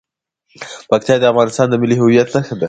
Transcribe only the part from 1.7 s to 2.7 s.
ملي هویت نښه ده.